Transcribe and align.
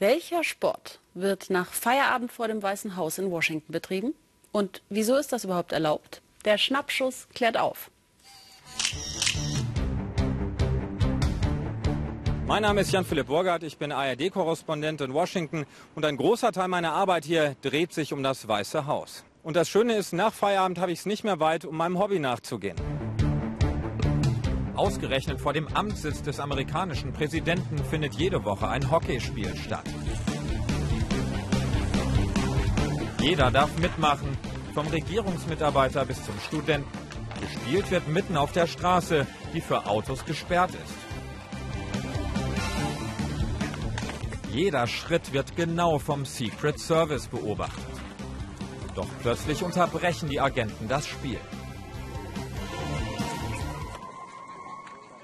Welcher 0.00 0.42
Sport 0.42 0.98
wird 1.14 1.50
nach 1.50 1.72
Feierabend 1.72 2.32
vor 2.32 2.48
dem 2.48 2.60
Weißen 2.60 2.96
Haus 2.96 3.18
in 3.18 3.30
Washington 3.30 3.70
betrieben? 3.70 4.14
Und 4.50 4.82
wieso 4.88 5.14
ist 5.16 5.32
das 5.32 5.44
überhaupt 5.44 5.70
erlaubt? 5.70 6.20
Der 6.44 6.58
Schnappschuss 6.58 7.28
klärt 7.32 7.56
auf. 7.56 7.92
Mein 12.46 12.62
Name 12.62 12.80
ist 12.80 12.90
Jan-Philipp 12.90 13.28
Burgert, 13.28 13.62
ich 13.62 13.78
bin 13.78 13.92
ARD-Korrespondent 13.92 15.00
in 15.00 15.14
Washington 15.14 15.64
und 15.94 16.04
ein 16.04 16.16
großer 16.16 16.50
Teil 16.50 16.68
meiner 16.68 16.92
Arbeit 16.92 17.24
hier 17.24 17.54
dreht 17.62 17.92
sich 17.92 18.12
um 18.12 18.22
das 18.22 18.46
Weiße 18.48 18.86
Haus. 18.86 19.24
Und 19.44 19.54
das 19.54 19.68
Schöne 19.68 19.94
ist, 19.94 20.12
nach 20.12 20.34
Feierabend 20.34 20.78
habe 20.78 20.90
ich 20.90 21.00
es 21.00 21.06
nicht 21.06 21.22
mehr 21.22 21.38
weit, 21.38 21.64
um 21.64 21.76
meinem 21.76 21.98
Hobby 22.00 22.18
nachzugehen. 22.18 22.76
Ausgerechnet 24.76 25.40
vor 25.40 25.52
dem 25.52 25.68
Amtssitz 25.68 26.22
des 26.22 26.40
amerikanischen 26.40 27.12
Präsidenten 27.12 27.78
findet 27.78 28.14
jede 28.14 28.44
Woche 28.44 28.68
ein 28.68 28.90
Hockeyspiel 28.90 29.54
statt. 29.56 29.84
Jeder 33.20 33.50
darf 33.50 33.76
mitmachen, 33.78 34.36
vom 34.74 34.86
Regierungsmitarbeiter 34.88 36.04
bis 36.04 36.24
zum 36.24 36.34
Studenten. 36.40 36.90
Gespielt 37.40 37.90
wird 37.90 38.08
mitten 38.08 38.36
auf 38.36 38.52
der 38.52 38.66
Straße, 38.66 39.26
die 39.54 39.60
für 39.60 39.86
Autos 39.86 40.24
gesperrt 40.24 40.70
ist. 40.70 40.94
Jeder 44.52 44.86
Schritt 44.86 45.32
wird 45.32 45.56
genau 45.56 45.98
vom 45.98 46.24
Secret 46.24 46.78
Service 46.78 47.28
beobachtet. 47.28 47.84
Doch 48.94 49.08
plötzlich 49.22 49.62
unterbrechen 49.62 50.28
die 50.28 50.40
Agenten 50.40 50.88
das 50.88 51.06
Spiel. 51.06 51.38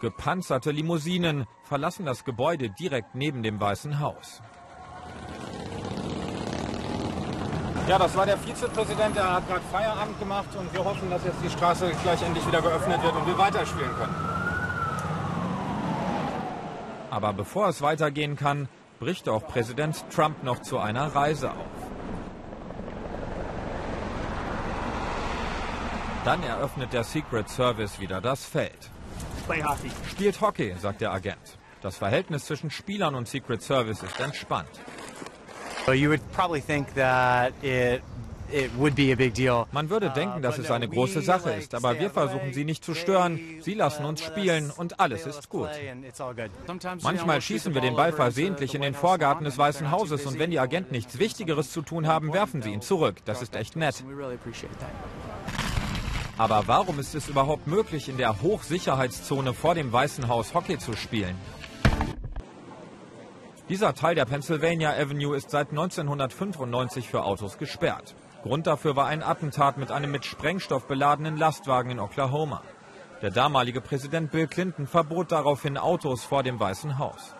Gepanzerte 0.00 0.70
Limousinen 0.70 1.46
verlassen 1.62 2.06
das 2.06 2.24
Gebäude 2.24 2.70
direkt 2.70 3.14
neben 3.14 3.42
dem 3.42 3.60
Weißen 3.60 4.00
Haus. 4.00 4.40
Ja, 7.86 7.98
das 7.98 8.16
war 8.16 8.24
der 8.24 8.38
Vizepräsident, 8.38 9.16
der 9.16 9.34
hat 9.34 9.46
gerade 9.48 9.60
Feierabend 9.70 10.18
gemacht 10.18 10.48
und 10.58 10.72
wir 10.72 10.84
hoffen, 10.84 11.10
dass 11.10 11.24
jetzt 11.24 11.42
die 11.44 11.50
Straße 11.50 11.92
gleich 12.02 12.22
endlich 12.22 12.46
wieder 12.46 12.62
geöffnet 12.62 13.02
wird 13.02 13.14
und 13.14 13.26
wir 13.26 13.36
weiterspielen 13.36 13.90
können. 13.96 14.14
Aber 17.10 17.32
bevor 17.32 17.68
es 17.68 17.82
weitergehen 17.82 18.36
kann, 18.36 18.68
bricht 19.00 19.28
auch 19.28 19.46
Präsident 19.46 20.04
Trump 20.10 20.42
noch 20.44 20.62
zu 20.62 20.78
einer 20.78 21.14
Reise 21.14 21.50
auf. 21.50 21.90
Dann 26.24 26.42
eröffnet 26.42 26.92
der 26.92 27.04
Secret 27.04 27.48
Service 27.48 27.98
wieder 27.98 28.20
das 28.20 28.44
Feld. 28.44 28.90
Spielt 30.10 30.40
Hockey, 30.40 30.74
sagt 30.80 31.00
der 31.00 31.12
Agent. 31.12 31.58
Das 31.82 31.96
Verhältnis 31.96 32.44
zwischen 32.44 32.70
Spielern 32.70 33.14
und 33.14 33.28
Secret 33.28 33.62
Service 33.62 34.02
ist 34.02 34.20
entspannt. 34.20 34.68
Man 39.72 39.90
würde 39.90 40.10
denken, 40.10 40.42
dass 40.42 40.58
es 40.58 40.70
eine 40.70 40.88
große 40.88 41.22
Sache 41.22 41.52
ist, 41.52 41.74
aber 41.74 41.98
wir 41.98 42.10
versuchen 42.10 42.52
sie 42.52 42.64
nicht 42.64 42.84
zu 42.84 42.94
stören. 42.94 43.38
Sie 43.60 43.74
lassen 43.74 44.04
uns 44.04 44.22
spielen 44.22 44.70
und 44.70 45.00
alles 45.00 45.26
ist 45.26 45.48
gut. 45.48 45.68
Manchmal 47.02 47.40
schießen 47.40 47.74
wir 47.74 47.80
den 47.80 47.96
Ball 47.96 48.12
versehentlich 48.12 48.74
in 48.74 48.82
den 48.82 48.94
Vorgarten 48.94 49.44
des 49.44 49.56
Weißen 49.56 49.90
Hauses 49.90 50.26
und 50.26 50.38
wenn 50.38 50.50
die 50.50 50.58
Agenten 50.58 50.92
nichts 50.92 51.18
Wichtigeres 51.18 51.70
zu 51.70 51.82
tun 51.82 52.06
haben, 52.06 52.32
werfen 52.32 52.62
sie 52.62 52.72
ihn 52.72 52.82
zurück. 52.82 53.16
Das 53.24 53.40
ist 53.40 53.54
echt 53.54 53.76
nett. 53.76 54.04
Aber 56.40 56.66
warum 56.68 56.98
ist 56.98 57.14
es 57.14 57.28
überhaupt 57.28 57.66
möglich, 57.66 58.08
in 58.08 58.16
der 58.16 58.40
Hochsicherheitszone 58.40 59.52
vor 59.52 59.74
dem 59.74 59.92
Weißen 59.92 60.26
Haus 60.26 60.54
Hockey 60.54 60.78
zu 60.78 60.96
spielen? 60.96 61.36
Dieser 63.68 63.94
Teil 63.94 64.14
der 64.14 64.24
Pennsylvania 64.24 64.90
Avenue 64.90 65.36
ist 65.36 65.50
seit 65.50 65.68
1995 65.68 67.10
für 67.10 67.24
Autos 67.24 67.58
gesperrt. 67.58 68.14
Grund 68.42 68.66
dafür 68.66 68.96
war 68.96 69.06
ein 69.06 69.22
Attentat 69.22 69.76
mit 69.76 69.92
einem 69.92 70.10
mit 70.12 70.24
Sprengstoff 70.24 70.86
beladenen 70.86 71.36
Lastwagen 71.36 71.90
in 71.90 72.00
Oklahoma. 72.00 72.62
Der 73.20 73.30
damalige 73.30 73.82
Präsident 73.82 74.30
Bill 74.30 74.46
Clinton 74.46 74.86
verbot 74.86 75.32
daraufhin 75.32 75.76
Autos 75.76 76.24
vor 76.24 76.42
dem 76.42 76.58
Weißen 76.58 76.96
Haus. 76.96 77.34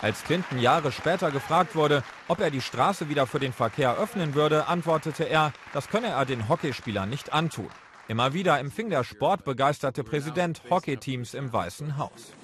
Als 0.00 0.24
Clinton 0.24 0.60
Jahre 0.60 0.92
später 0.92 1.30
gefragt 1.30 1.76
wurde, 1.76 2.02
ob 2.28 2.40
er 2.40 2.50
die 2.50 2.62
Straße 2.62 3.10
wieder 3.10 3.26
für 3.26 3.38
den 3.38 3.52
Verkehr 3.52 3.98
öffnen 3.98 4.34
würde, 4.34 4.66
antwortete 4.66 5.24
er, 5.24 5.52
das 5.74 5.90
könne 5.90 6.08
er 6.08 6.24
den 6.24 6.48
Hockeyspielern 6.48 7.10
nicht 7.10 7.30
antun. 7.34 7.68
Immer 8.06 8.34
wieder 8.34 8.58
empfing 8.58 8.90
der 8.90 9.02
sportbegeisterte 9.02 10.04
Präsident 10.04 10.60
Hockeyteams 10.68 11.32
im 11.32 11.50
Weißen 11.50 11.96
Haus. 11.96 12.34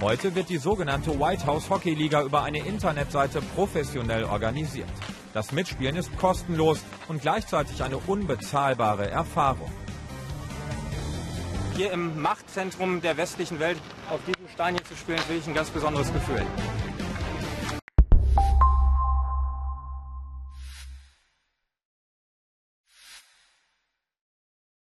Heute 0.00 0.34
wird 0.34 0.48
die 0.48 0.56
sogenannte 0.56 1.20
White 1.20 1.44
House 1.44 1.68
Hockey 1.68 1.92
Liga 1.92 2.22
über 2.22 2.42
eine 2.42 2.60
Internetseite 2.66 3.42
professionell 3.54 4.24
organisiert. 4.24 4.88
Das 5.34 5.52
Mitspielen 5.52 5.96
ist 5.96 6.16
kostenlos 6.16 6.82
und 7.08 7.20
gleichzeitig 7.20 7.82
eine 7.82 7.98
unbezahlbare 7.98 9.10
Erfahrung. 9.10 9.70
Hier 11.76 11.92
im 11.92 12.22
Machtzentrum 12.22 13.02
der 13.02 13.18
westlichen 13.18 13.60
Welt 13.60 13.78
auf 14.08 14.20
diesem 14.24 14.48
Stein 14.48 14.76
hier 14.76 14.84
zu 14.84 14.96
spielen, 14.96 15.18
ist 15.18 15.28
wirklich 15.28 15.46
ein 15.46 15.54
ganz 15.54 15.68
besonderes 15.68 16.10
Gefühl. 16.10 16.42